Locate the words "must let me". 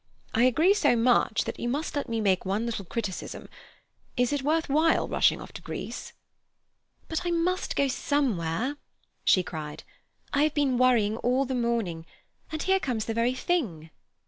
1.69-2.21